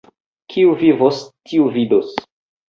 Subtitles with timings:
[0.53, 1.19] Kiu vivos,
[1.51, 2.17] tiu vidos.